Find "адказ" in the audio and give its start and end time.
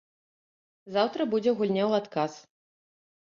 2.05-2.33